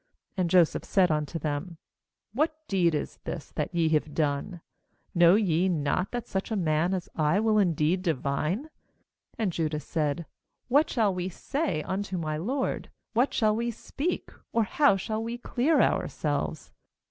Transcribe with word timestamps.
15And 0.35 0.47
Joseph 0.49 0.83
said 0.83 1.11
unto 1.11 1.37
them: 1.37 1.77
'What 2.33 2.67
deed 2.67 2.95
is 2.95 3.19
this 3.23 3.51
that 3.51 3.71
ye 3.71 3.89
have 3.89 4.15
done? 4.15 4.61
know 5.13 5.35
ye 5.35 5.65
55 5.67 5.67
44 5.75 5.75
15 5.75 5.75
GENESIS 5.75 5.83
not 5.83 6.11
that 6.11 6.27
such 6.27 6.49
a 6.51 6.55
man 6.63 6.93
as 6.95 7.09
I 7.15 7.39
will 7.39 7.59
indeed 7.59 8.01
divine?' 8.01 8.69
16And 9.37 9.49
Judah 9.51 9.79
said: 9.79 10.25
'What 10.69 10.89
shall 10.89 11.13
we 11.13 11.29
say 11.29 11.83
unto 11.83 12.17
my 12.17 12.37
lord? 12.37 12.89
what 13.13 13.31
shall 13.31 13.55
we 13.55 13.69
speak? 13.69 14.31
or 14.51 14.63
how 14.63 14.97
shall 14.97 15.23
we 15.23 15.37
clear 15.37 15.79
our 15.79 16.07
selves? 16.07 16.71